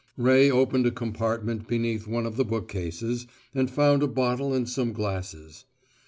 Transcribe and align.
Ray 0.17 0.49
opened 0.49 0.87
a 0.87 0.91
compartment 0.91 1.67
beneath 1.67 2.07
one 2.07 2.25
of 2.25 2.35
the 2.35 2.43
bookcases, 2.43 3.27
and 3.53 3.69
found 3.69 4.01
a 4.01 4.07
bottle 4.07 4.51
and 4.51 4.67
some 4.67 4.93
glasses. 4.93 5.65